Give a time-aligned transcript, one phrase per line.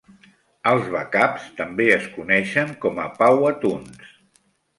[0.69, 4.11] Els bacabs també es coneixen com a "pauahtuns".